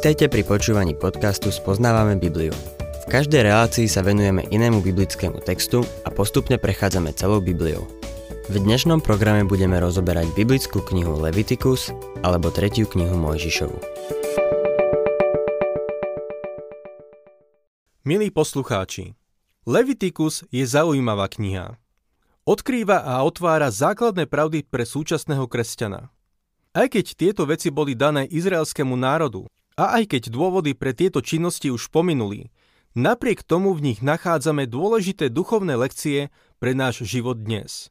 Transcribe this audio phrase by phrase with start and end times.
[0.00, 2.56] Vítajte pri počúvaní podcastu Spoznávame Bibliu.
[3.04, 7.84] V každej relácii sa venujeme inému biblickému textu a postupne prechádzame celou Bibliou.
[8.48, 11.92] V dnešnom programe budeme rozoberať biblickú knihu Leviticus
[12.24, 13.76] alebo tretiu knihu Mojžišovu.
[18.08, 19.12] Milí poslucháči,
[19.68, 21.76] Leviticus je zaujímavá kniha.
[22.48, 26.08] Odkrýva a otvára základné pravdy pre súčasného kresťana.
[26.72, 29.44] Aj keď tieto veci boli dané izraelskému národu
[29.78, 32.50] a aj keď dôvody pre tieto činnosti už pominuli,
[32.98, 37.90] napriek tomu v nich nachádzame dôležité duchovné lekcie pre náš život dnes.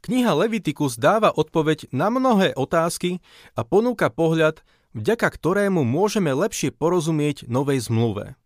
[0.00, 3.20] Kniha Leviticus dáva odpoveď na mnohé otázky
[3.52, 4.64] a ponúka pohľad,
[4.96, 8.40] vďaka ktorému môžeme lepšie porozumieť novej zmluve.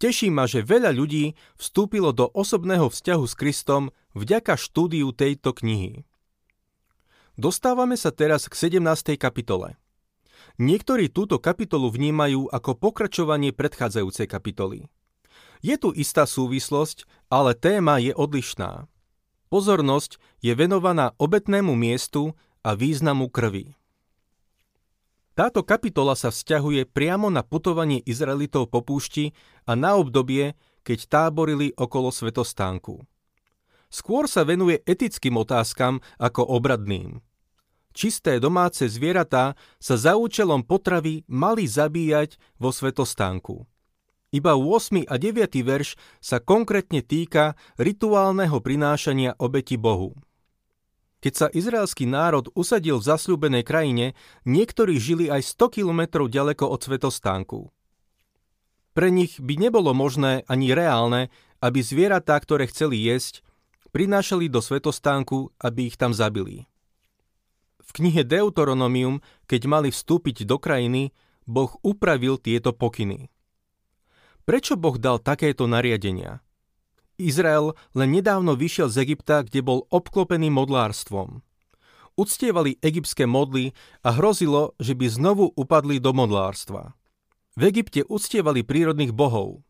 [0.00, 6.08] Teší ma, že veľa ľudí vstúpilo do osobného vzťahu s Kristom vďaka štúdiu tejto knihy.
[7.36, 9.20] Dostávame sa teraz k 17.
[9.20, 9.76] kapitole.
[10.60, 14.86] Niektorí túto kapitolu vnímajú ako pokračovanie predchádzajúcej kapitoly.
[15.60, 18.88] Je tu istá súvislosť, ale téma je odlišná.
[19.52, 22.32] Pozornosť je venovaná obetnému miestu
[22.64, 23.76] a významu krvi.
[25.34, 29.32] Táto kapitola sa vzťahuje priamo na putovanie Izraelitov po púšti
[29.64, 30.52] a na obdobie,
[30.84, 33.04] keď táborili okolo svetostánku.
[33.90, 37.24] Skôr sa venuje etickým otázkam ako obradným.
[37.90, 43.66] Čisté domáce zvieratá sa za účelom potravy mali zabíjať vo svetostánku.
[44.30, 45.10] Iba 8.
[45.10, 45.58] a 9.
[45.66, 50.14] verš sa konkrétne týka rituálneho prinášania obeti Bohu.
[51.18, 54.14] Keď sa izraelský národ usadil v zasľúbenej krajine,
[54.46, 57.74] niektorí žili aj 100 kilometrov ďaleko od svetostánku.
[58.94, 63.42] Pre nich by nebolo možné ani reálne, aby zvieratá, ktoré chceli jesť,
[63.90, 66.69] prinášali do svetostánku, aby ich tam zabili.
[67.90, 69.18] V knihe Deuteronomium,
[69.50, 71.10] keď mali vstúpiť do krajiny,
[71.42, 73.26] Boh upravil tieto pokyny.
[74.46, 76.38] Prečo Boh dal takéto nariadenia?
[77.18, 81.42] Izrael len nedávno vyšiel z Egypta, kde bol obklopený modlárstvom.
[82.14, 83.74] Uctievali egyptské modly
[84.06, 86.94] a hrozilo, že by znovu upadli do modlárstva.
[87.58, 89.66] V Egypte uctievali prírodných bohov.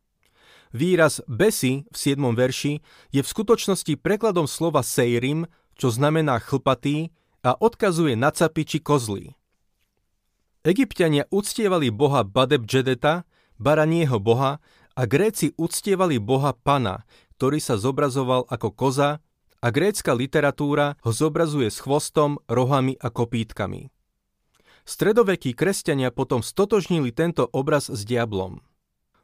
[0.77, 2.21] Výraz besi v 7.
[2.37, 2.84] verši
[3.16, 5.49] je v skutočnosti prekladom slova seirim,
[5.81, 9.37] čo znamená chlpatý, a odkazuje na capy či kozly.
[10.61, 13.25] Egyptiania uctievali boha Badeb Džedeta,
[13.56, 14.61] baranieho boha,
[14.93, 17.09] a Gréci uctievali boha Pana,
[17.41, 19.25] ktorý sa zobrazoval ako koza
[19.65, 23.89] a grécka literatúra ho zobrazuje s chvostom, rohami a kopítkami.
[24.84, 28.65] Stredovekí kresťania potom stotožnili tento obraz s diablom.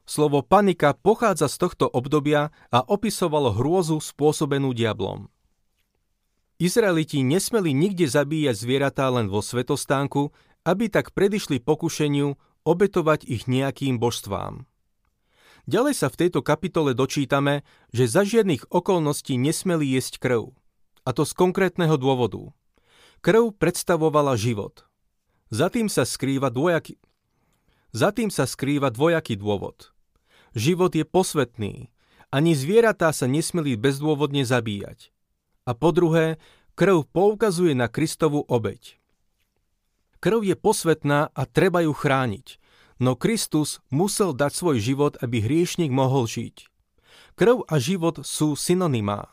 [0.07, 5.27] Slovo panika pochádza z tohto obdobia a opisovalo hrôzu spôsobenú diablom.
[6.57, 10.33] Izraeliti nesmeli nikde zabíjať zvieratá len vo svetostánku,
[10.65, 12.33] aby tak predišli pokušeniu
[12.65, 14.65] obetovať ich nejakým božstvám.
[15.69, 17.61] Ďalej sa v tejto kapitole dočítame,
[17.93, 20.55] že za žiadnych okolností nesmeli jesť krv.
[21.05, 22.55] A to z konkrétneho dôvodu.
[23.21, 24.87] Krv predstavovala život.
[25.53, 26.97] Za tým sa skrýva dvojaký...
[27.91, 29.95] Za tým sa skrýva dvojaký dôvod.
[30.57, 31.75] Život je posvetný.
[32.33, 35.15] Ani zvieratá sa nesmeli bezdôvodne zabíjať.
[35.67, 36.39] A po druhé,
[36.79, 38.95] krv poukazuje na Kristovu obeď.
[40.23, 42.57] Krv je posvetná a treba ju chrániť,
[43.03, 46.71] no Kristus musel dať svoj život, aby hriešnik mohol žiť.
[47.37, 49.29] Krv a život sú synonymá.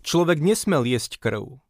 [0.00, 1.60] Človek nesmel jesť krv.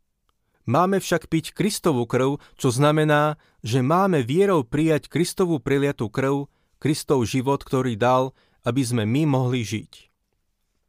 [0.65, 6.47] Máme však piť Kristovú krv, čo znamená, že máme vierou prijať Kristovú preliatú krv,
[6.78, 9.93] Kristov život, ktorý dal, aby sme my mohli žiť.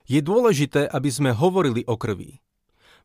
[0.07, 2.40] Je dôležité, aby sme hovorili o krvi.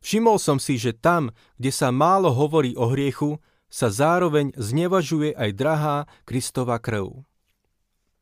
[0.01, 5.49] Všimol som si, že tam, kde sa málo hovorí o hriechu, sa zároveň znevažuje aj
[5.55, 7.27] drahá Kristova krv.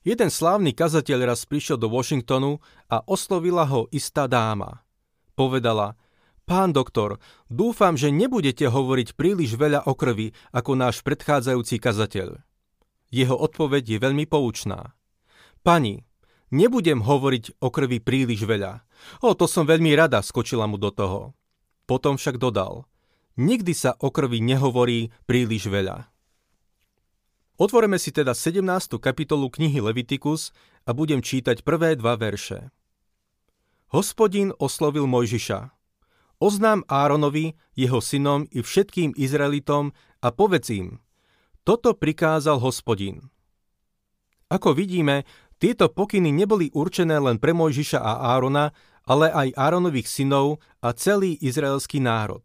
[0.06, 4.86] Jeden slávny kazateľ raz prišiel do Washingtonu a oslovila ho istá dáma.
[5.34, 5.98] Povedala,
[6.46, 7.18] pán doktor,
[7.50, 12.38] dúfam, že nebudete hovoriť príliš veľa o krvi ako náš predchádzajúci kazateľ.
[13.10, 14.94] Jeho odpoveď je veľmi poučná.
[15.66, 16.06] Pani,
[16.54, 18.86] nebudem hovoriť o krvi príliš veľa.
[19.26, 21.34] O, to som veľmi rada, skočila mu do toho.
[21.86, 22.90] Potom však dodal,
[23.38, 26.10] nikdy sa o krvi nehovorí príliš veľa.
[27.56, 29.00] Otvoreme si teda 17.
[29.00, 30.52] kapitolu knihy Leviticus
[30.84, 32.68] a budem čítať prvé dva verše.
[33.96, 35.72] Hospodin oslovil Mojžiša.
[36.44, 41.00] Oznám Áronovi, jeho synom i všetkým Izraelitom a povedz im,
[41.64, 43.32] toto prikázal hospodin.
[44.52, 45.24] Ako vidíme,
[45.56, 51.38] tieto pokyny neboli určené len pre Mojžiša a Árona, ale aj Áronových synov a celý
[51.40, 52.42] izraelský národ.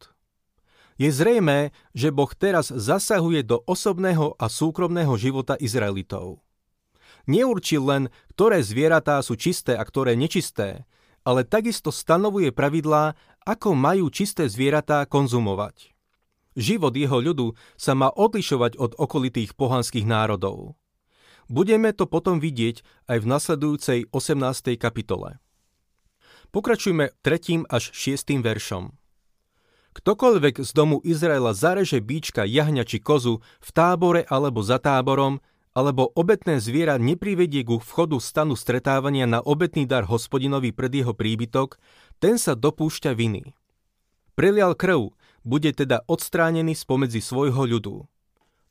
[1.00, 6.44] Je zrejmé, že Boh teraz zasahuje do osobného a súkromného života Izraelitov.
[7.24, 10.84] Neurčil len, ktoré zvieratá sú čisté a ktoré nečisté,
[11.24, 13.16] ale takisto stanovuje pravidlá,
[13.48, 15.96] ako majú čisté zvieratá konzumovať.
[16.58, 17.46] Život jeho ľudu
[17.80, 20.76] sa má odlišovať od okolitých pohanských národov.
[21.48, 24.76] Budeme to potom vidieť aj v nasledujúcej 18.
[24.76, 25.40] kapitole.
[26.50, 27.70] Pokračujme 3.
[27.70, 28.42] až 6.
[28.42, 28.90] veršom.
[29.94, 35.38] Ktokoľvek z domu Izraela zareže bíčka, jahňa či kozu v tábore alebo za táborom,
[35.78, 41.78] alebo obetné zviera neprivedie ku vchodu stanu stretávania na obetný dar hospodinovi pred jeho príbytok,
[42.18, 43.54] ten sa dopúšťa viny.
[44.34, 45.14] Prelial krv,
[45.46, 48.10] bude teda odstránený spomedzi svojho ľudu.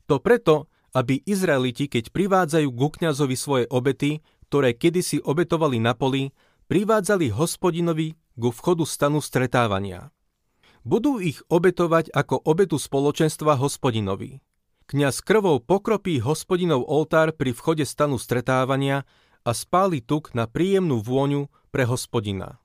[0.04, 4.20] To preto, aby Izraeliti, keď privádzajú ku kňazovi svoje obety,
[4.52, 6.36] ktoré kedysi obetovali na poli,
[6.70, 10.14] privádzali hospodinovi ku vchodu stanu stretávania.
[10.86, 14.38] Budú ich obetovať ako obetu spoločenstva hospodinovi.
[14.86, 19.02] Kňaz krvou pokropí hospodinov oltár pri vchode stanu stretávania
[19.42, 22.62] a spáli tuk na príjemnú vôňu pre hospodina.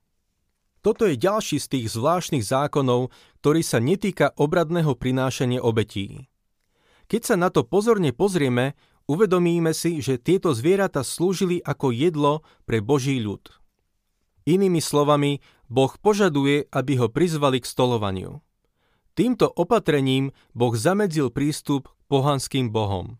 [0.86, 3.10] Toto je ďalší z tých zvláštnych zákonov,
[3.42, 6.30] ktorý sa netýka obradného prinášania obetí.
[7.10, 8.78] Keď sa na to pozorne pozrieme,
[9.10, 13.64] uvedomíme si, že tieto zvieratá slúžili ako jedlo pre Boží ľud.
[14.45, 18.45] Inými slovami, Boh požaduje, aby ho prizvali k stolovaniu.
[19.18, 23.18] Týmto opatrením Boh zamedzil prístup k pohanským bohom.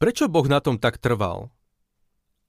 [0.00, 1.52] Prečo Boh na tom tak trval?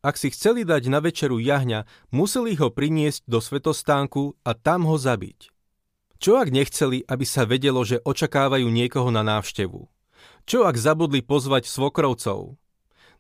[0.02, 4.96] Ak si chceli dať na večeru jahňa, museli ho priniesť do svetostánku a tam ho
[4.96, 5.52] zabiť.
[6.22, 9.90] Čo ak nechceli, aby sa vedelo, že očakávajú niekoho na návštevu?
[10.46, 12.56] Čo ak zabudli pozvať svokrovcov?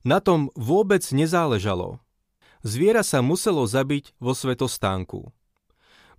[0.01, 2.01] Na tom vôbec nezáležalo.
[2.61, 5.33] Zviera sa muselo zabiť vo svetostánku.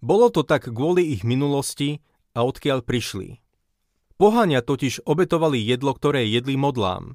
[0.02, 2.02] Bolo to tak kvôli ich minulosti
[2.34, 3.38] a odkiaľ prišli.
[4.18, 7.14] Pohania totiž obetovali jedlo, ktoré jedli modlám.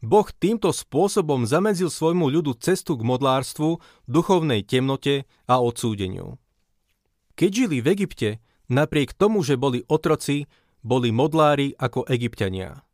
[0.00, 6.40] Boh týmto spôsobom zamedzil svojmu ľudu cestu k modlárstvu, duchovnej temnote a odsúdeniu.
[7.36, 8.30] Keď žili v Egypte,
[8.72, 10.48] napriek tomu, že boli otroci,
[10.80, 12.84] boli modlári ako egyptiania.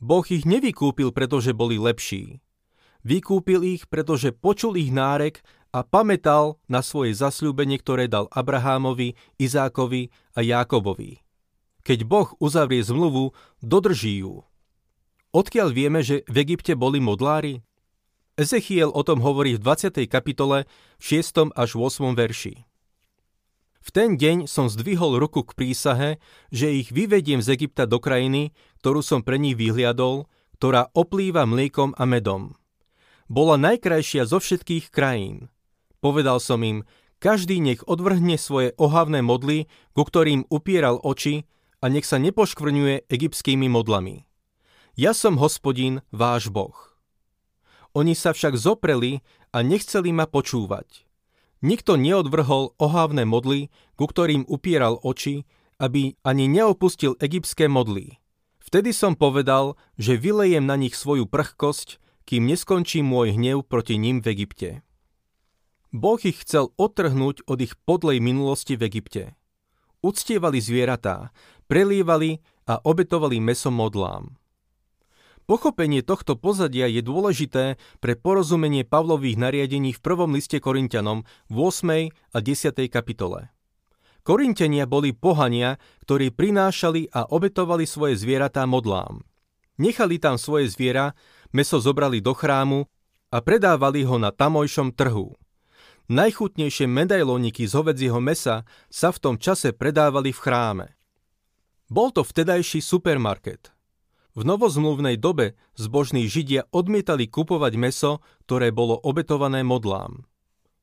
[0.00, 2.40] Boh ich nevykúpil, pretože boli lepší.
[3.00, 5.40] Vykúpil ich, pretože počul ich nárek
[5.72, 11.22] a pamätal na svoje zasľúbenie, ktoré dal Abrahámovi, Izákovi a Jákobovi.
[11.80, 13.32] Keď Boh uzavrie zmluvu,
[13.64, 14.44] dodrží ju.
[15.32, 17.62] Odkiaľ vieme, že v Egypte boli modlári?
[18.36, 20.04] Ezechiel o tom hovorí v 20.
[20.10, 20.66] kapitole
[20.98, 21.54] v 6.
[21.56, 22.18] až 8.
[22.18, 22.66] verši.
[23.80, 26.10] V ten deň som zdvihol ruku k prísahe,
[26.52, 28.52] že ich vyvediem z Egypta do krajiny,
[28.84, 30.28] ktorú som pre nich vyhliadol,
[30.60, 32.59] ktorá oplýva mliekom a medom.
[33.30, 35.54] Bola najkrajšia zo všetkých krajín.
[36.02, 36.82] Povedal som im,
[37.22, 41.46] každý nech odvrhne svoje ohavné modly, ku ktorým upieral oči
[41.78, 44.26] a nech sa nepoškvrňuje egyptskými modlami.
[44.98, 46.74] Ja som hospodín, váš boh.
[47.94, 49.22] Oni sa však zopreli
[49.54, 51.06] a nechceli ma počúvať.
[51.62, 55.46] Nikto neodvrhol ohávne modly, ku ktorým upieral oči,
[55.78, 58.18] aby ani neopustil egyptské modly.
[58.58, 64.22] Vtedy som povedal, že vylejem na nich svoju prchkosť, kým neskončí môj hnev proti ním
[64.22, 64.70] v Egypte.
[65.90, 69.34] Boh ich chcel odtrhnúť od ich podlej minulosti v Egypte.
[69.98, 71.34] Uctievali zvieratá,
[71.66, 72.38] prelievali
[72.70, 74.38] a obetovali meso modlám.
[75.50, 82.14] Pochopenie tohto pozadia je dôležité pre porozumenie Pavlových nariadení v prvom liste Korintianom v 8.
[82.14, 82.78] a 10.
[82.86, 83.50] kapitole.
[84.22, 89.26] Korintenia boli pohania, ktorí prinášali a obetovali svoje zvieratá modlám.
[89.80, 91.16] Nechali tam svoje zviera,
[91.50, 92.86] meso zobrali do chrámu
[93.30, 95.34] a predávali ho na tamojšom trhu.
[96.10, 100.86] Najchutnejšie medailóniky z hovedzieho mesa sa v tom čase predávali v chráme.
[101.86, 103.70] Bol to vtedajší supermarket–
[104.30, 110.22] v novozmluvnej dobe zbožní Židia odmietali kupovať meso, ktoré bolo obetované modlám.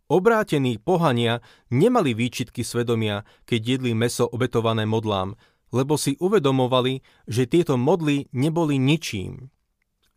[0.08, 5.36] Obrátení pohania nemali výčitky svedomia, keď jedli meso obetované modlám,
[5.72, 9.52] lebo si uvedomovali, že tieto modly neboli ničím.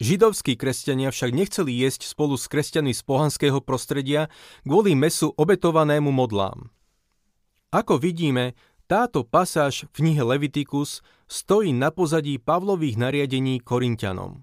[0.01, 4.33] Židovskí kresťania však nechceli jesť spolu s kresťanmi z pohanského prostredia
[4.65, 6.73] kvôli mesu obetovanému modlám.
[7.69, 8.57] Ako vidíme,
[8.89, 14.43] táto pasáž v knihe Levitikus stojí na pozadí Pavlových nariadení Korintianom.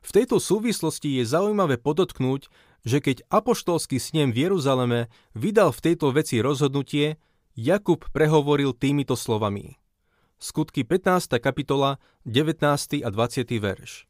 [0.00, 2.46] V tejto súvislosti je zaujímavé podotknúť,
[2.86, 7.18] že keď apoštolský snem v Jeruzaleme vydal v tejto veci rozhodnutie,
[7.58, 9.74] Jakub prehovoril týmito slovami.
[10.38, 11.34] Skutky 15.
[11.42, 13.02] kapitola, 19.
[13.02, 13.50] a 20.
[13.58, 14.06] verš.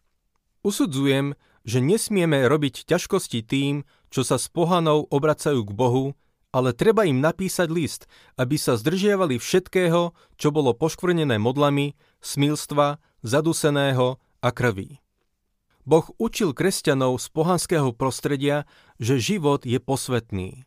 [0.67, 6.19] Usudzujem, že nesmieme robiť ťažkosti tým, čo sa s pohanou obracajú k Bohu,
[6.51, 8.03] ale treba im napísať list,
[8.35, 14.99] aby sa zdržiavali všetkého, čo bolo poškvrnené modlami, smilstva, zaduseného a krví.
[15.87, 18.67] Boh učil kresťanov z pohanského prostredia,
[18.99, 20.67] že život je posvetný.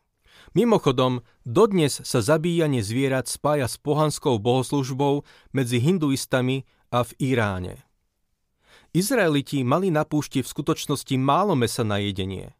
[0.56, 7.89] Mimochodom, dodnes sa zabíjanie zvierat spája s pohanskou bohoslužbou medzi hinduistami a v Iráne.
[8.90, 12.58] Izraeliti mali na púšti v skutočnosti málo mesa na jedenie.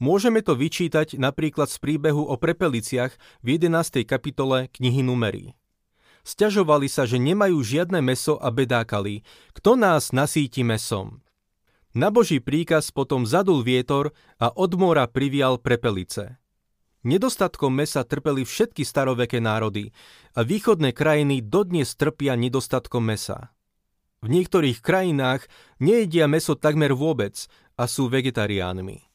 [0.00, 3.12] Môžeme to vyčítať napríklad z príbehu o prepeliciach
[3.44, 4.08] v 11.
[4.08, 5.52] kapitole knihy Numery.
[6.24, 9.20] Sťažovali sa, že nemajú žiadne meso a bedákali.
[9.52, 11.20] Kto nás nasíti mesom?
[11.92, 16.40] Na Boží príkaz potom zadul vietor a od mora privial prepelice.
[17.04, 19.92] Nedostatkom mesa trpeli všetky staroveké národy
[20.32, 23.52] a východné krajiny dodnes trpia nedostatkom mesa.
[24.18, 25.46] V niektorých krajinách
[25.78, 27.38] nejedia meso takmer vôbec
[27.78, 29.06] a sú vegetariánmi.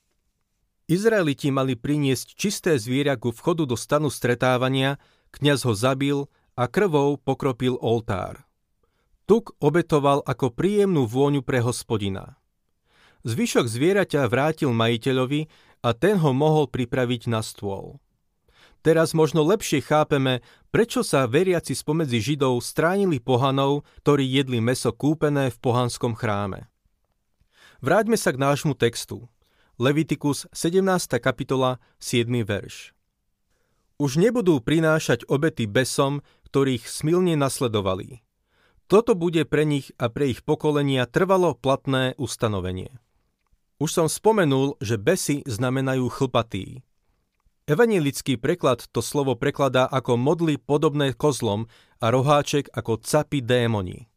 [0.88, 5.00] Izraeliti mali priniesť čisté zviera ku vchodu do stanu stretávania,
[5.36, 6.18] kňaz ho zabil
[6.56, 8.44] a krvou pokropil oltár.
[9.24, 12.36] Tuk obetoval ako príjemnú vôňu pre hospodina.
[13.24, 15.48] Zvyšok zvieraťa vrátil majiteľovi
[15.80, 18.04] a ten ho mohol pripraviť na stôl.
[18.84, 25.48] Teraz možno lepšie chápeme, prečo sa veriaci spomedzi Židov stránili pohanov, ktorí jedli meso kúpené
[25.56, 26.68] v pohanskom chráme.
[27.80, 29.32] Vráťme sa k nášmu textu.
[29.80, 30.84] Levitikus 17.
[31.24, 32.28] kapitola 7.
[32.44, 32.92] verš.
[34.04, 36.20] Už nebudú prinášať obety besom,
[36.52, 38.20] ktorých smilne nasledovali.
[38.92, 43.00] Toto bude pre nich a pre ich pokolenia trvalo platné ustanovenie.
[43.80, 46.84] Už som spomenul, že besy znamenajú chlpatý.
[47.64, 51.72] Evangelický preklad to slovo prekladá ako modly podobné kozlom
[52.04, 54.12] a roháček ako capy démoni.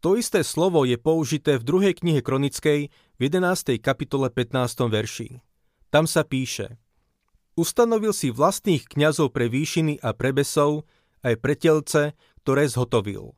[0.00, 3.76] To isté slovo je použité v druhej knihe Kronickej v 11.
[3.76, 4.88] kapitole 15.
[4.88, 5.44] verši.
[5.92, 6.80] Tam sa píše
[7.60, 10.88] Ustanovil si vlastných kňazov pre výšiny a pre besov,
[11.20, 13.36] aj pre telce, ktoré zhotovil.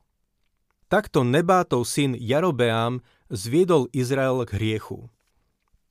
[0.87, 3.03] Takto Nebátov syn Jarobeám
[3.35, 5.11] zviedol Izrael k hriechu.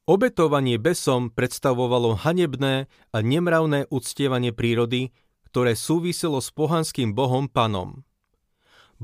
[0.07, 5.11] Obetovanie besom predstavovalo hanebné a nemravné uctievanie prírody,
[5.51, 8.07] ktoré súviselo s pohanským bohom panom.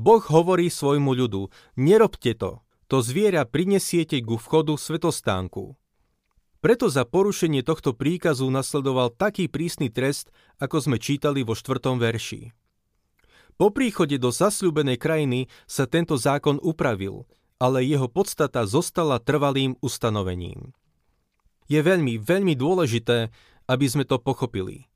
[0.00, 5.76] Boh hovorí svojmu ľudu, nerobte to, to zviera prinesiete ku vchodu svetostánku.
[6.64, 12.56] Preto za porušenie tohto príkazu nasledoval taký prísny trest, ako sme čítali vo štvrtom verši.
[13.60, 17.28] Po príchode do zasľúbenej krajiny sa tento zákon upravil,
[17.60, 20.72] ale jeho podstata zostala trvalým ustanovením
[21.68, 23.32] je veľmi, veľmi dôležité,
[23.68, 24.88] aby sme to pochopili.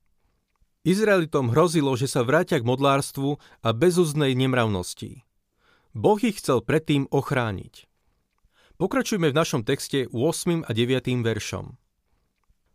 [0.86, 5.26] Izraelitom hrozilo, že sa vrátia k modlárstvu a bezúznej nemravnosti.
[5.92, 7.88] Boh ich chcel predtým ochrániť.
[8.78, 10.62] Pokračujme v našom texte 8.
[10.62, 11.26] a 9.
[11.26, 11.74] veršom.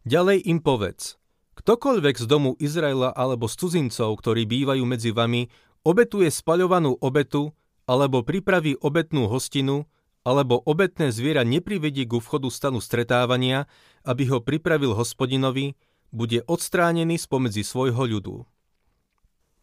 [0.03, 1.15] Ďalej im povedz,
[1.55, 5.47] ktokoľvek z domu Izraela alebo z cudzincov, ktorí bývajú medzi vami,
[5.87, 7.55] obetuje spaľovanú obetu
[7.87, 9.87] alebo pripraví obetnú hostinu,
[10.23, 13.67] alebo obetné zviera neprivedie ku vchodu stanu stretávania,
[14.07, 15.75] aby ho pripravil hospodinovi,
[16.15, 18.47] bude odstránený spomedzi svojho ľudu.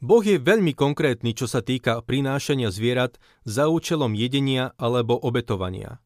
[0.01, 6.01] Boh je veľmi konkrétny, čo sa týka prinášania zvierat za účelom jedenia alebo obetovania.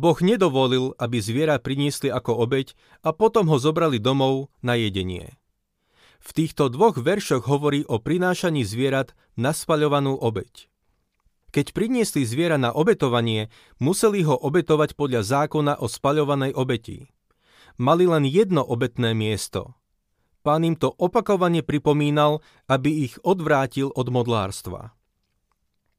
[0.00, 2.72] Boh nedovolil, aby zviera priniesli ako obeť
[3.04, 5.36] a potom ho zobrali domov na jedenie.
[6.20, 10.72] V týchto dvoch veršoch hovorí o prinášaní zvierat na spaľovanú obeť.
[11.50, 13.50] Keď priniesli zviera na obetovanie,
[13.82, 17.10] museli ho obetovať podľa zákona o spaľovanej obeti.
[17.74, 19.74] Mali len jedno obetné miesto.
[20.46, 22.40] Pán im to opakovane pripomínal,
[22.70, 24.94] aby ich odvrátil od modlárstva.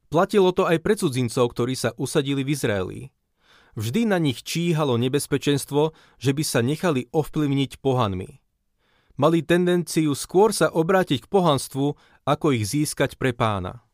[0.08, 3.00] Platilo to aj pre cudzincov, ktorí sa usadili v Izraeli.
[3.76, 8.40] Vždy na nich číhalo nebezpečenstvo, že by sa nechali ovplyvniť pohanmi.
[9.16, 13.84] Mali tendenciu skôr sa obrátiť k pohanstvu, ako ich získať pre pána.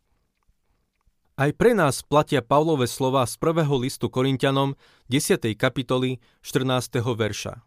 [1.39, 4.75] Aj pre nás platia Pavlové slova z prvého listu Korintianom
[5.07, 5.39] 10.
[5.55, 6.99] kapitoly 14.
[6.99, 7.63] verša.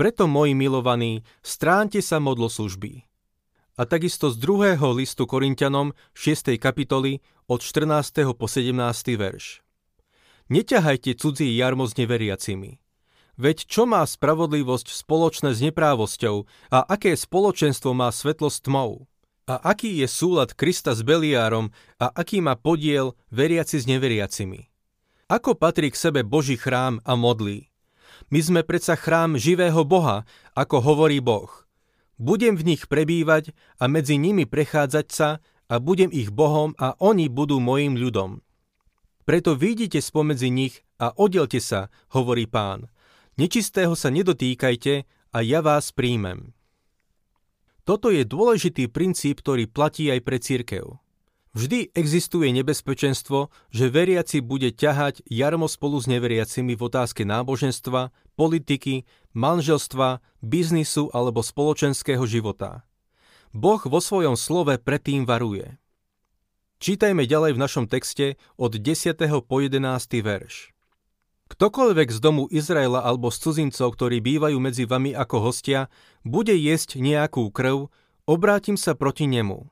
[0.00, 3.04] Preto, moji milovaní, stránte sa modloslužby.
[3.76, 6.56] A takisto z druhého listu Korintianom 6.
[6.56, 7.20] kapitoly
[7.52, 8.32] od 14.
[8.32, 8.72] po 17.
[9.12, 9.60] verš.
[10.48, 12.80] Neťahajte cudzí jarmo s neveriacimi.
[13.36, 19.09] Veď čo má spravodlivosť spoločné s neprávosťou a aké spoločenstvo má svetlo s tmou?
[19.50, 24.70] A aký je súlad Krista s Beliárom a aký má podiel veriaci s neveriacimi?
[25.26, 27.66] Ako patrí k sebe Boží chrám a modlí?
[28.30, 30.22] My sme predsa chrám živého Boha,
[30.54, 31.50] ako hovorí Boh.
[32.14, 33.50] Budem v nich prebývať
[33.82, 38.46] a medzi nimi prechádzať sa a budem ich Bohom a oni budú mojim ľudom.
[39.26, 42.86] Preto vidíte spomedzi nich a oddelte sa, hovorí pán.
[43.34, 46.54] Nečistého sa nedotýkajte a ja vás príjmem.
[47.90, 51.02] Toto je dôležitý princíp, ktorý platí aj pre církev.
[51.58, 59.10] Vždy existuje nebezpečenstvo, že veriaci bude ťahať jarmo spolu s neveriacimi v otázke náboženstva, politiky,
[59.34, 62.86] manželstva, biznisu alebo spoločenského života.
[63.50, 65.74] Boh vo svojom slove predtým varuje.
[66.78, 69.18] Čítajme ďalej v našom texte od 10.
[69.42, 69.82] po 11.
[70.22, 70.70] verš.
[71.50, 75.90] Ktokoľvek z domu Izraela alebo z cudzincov, ktorí bývajú medzi vami ako hostia,
[76.22, 77.90] bude jesť nejakú krv,
[78.24, 79.66] obrátim sa proti nemu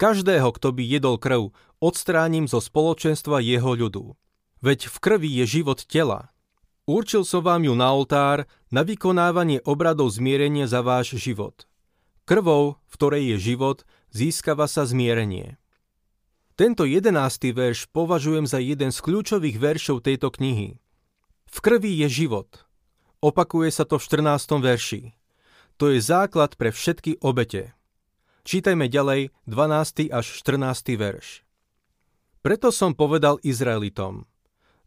[0.00, 4.16] Každého, kto by jedol krv, odstránim zo spoločenstva jeho ľudu.
[4.64, 6.32] Veď v krvi je život tela.
[6.88, 11.68] Určil som vám ju na oltár na vykonávanie obradov zmierenia za váš život.
[12.24, 15.60] Krvou, v ktorej je život, získava sa zmierenie.
[16.56, 20.80] Tento jedenácty verš považujem za jeden z kľúčových veršov tejto knihy.
[21.50, 22.62] V krvi je život.
[23.18, 24.62] Opakuje sa to v 14.
[24.62, 25.02] verši.
[25.82, 27.74] To je základ pre všetky obete.
[28.46, 30.14] Čítajme ďalej 12.
[30.14, 30.94] až 14.
[30.94, 31.42] verš.
[32.46, 34.30] Preto som povedal Izraelitom,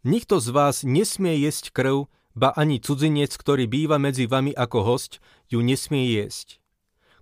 [0.08, 5.20] nikto z vás nesmie jesť krv, ba ani cudzinec, ktorý býva medzi vami ako host,
[5.52, 6.64] ju nesmie jesť.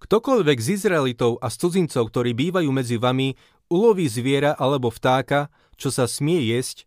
[0.06, 3.34] Ktokoľvek z Izraelitov a z cudzincov, ktorí bývajú medzi vami,
[3.74, 5.50] uloví zviera alebo vtáka,
[5.82, 6.86] čo sa smie jesť,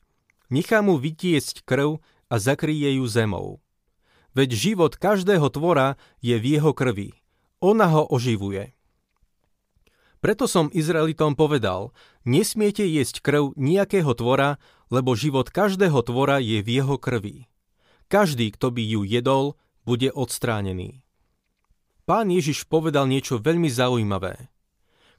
[0.54, 1.98] nechá mu vytiesť krv
[2.34, 3.62] a zakryje ju zemou.
[4.34, 7.14] Veď život každého tvora je v jeho krvi.
[7.62, 8.74] Ona ho oživuje.
[10.18, 11.94] Preto som Izraelitom povedal,
[12.26, 14.58] nesmiete jesť krv nejakého tvora,
[14.90, 17.46] lebo život každého tvora je v jeho krvi.
[18.10, 19.54] Každý, kto by ju jedol,
[19.86, 21.06] bude odstránený.
[22.02, 24.50] Pán Ježiš povedal niečo veľmi zaujímavé.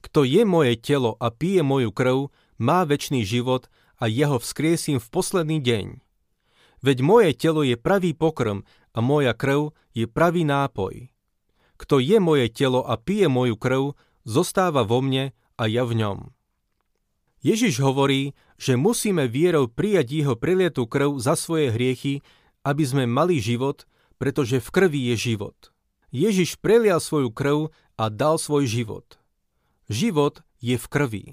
[0.04, 2.28] Kto je moje telo a pije moju krv,
[2.60, 6.05] má väčší život a ja ho vzkriesím v posledný deň.
[6.86, 8.62] Veď moje telo je pravý pokrm
[8.94, 11.10] a moja krv je pravý nápoj.
[11.74, 16.18] Kto je moje telo a pije moju krv, zostáva vo mne a ja v ňom.
[17.42, 22.22] Ježiš hovorí, že musíme vierou prijať jeho prelietú krv za svoje hriechy,
[22.62, 23.82] aby sme mali život,
[24.22, 25.74] pretože v krvi je život.
[26.14, 29.18] Ježiš prelial svoju krv a dal svoj život.
[29.90, 31.24] Život je v krvi.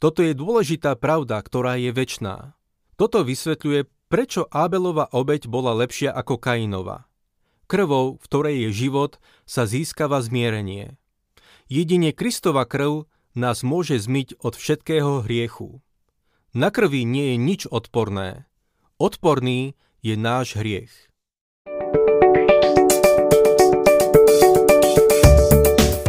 [0.00, 2.56] Toto je dôležitá pravda, ktorá je väčná.
[2.96, 7.06] Toto vysvetľuje, prečo Ábelova obeď bola lepšia ako Kainova.
[7.68, 10.96] Krvou, v ktorej je život, sa získava zmierenie.
[11.68, 13.04] Jedine Kristova krv
[13.36, 15.84] nás môže zmyť od všetkého hriechu.
[16.56, 18.48] Na krvi nie je nič odporné.
[18.96, 20.90] Odporný je náš hriech.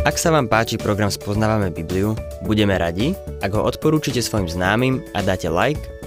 [0.07, 2.15] Ak sa vám páči program Spoznávame Bibliu,
[2.47, 5.98] budeme radi, ak ho odporúčite svojim známym a dáte like,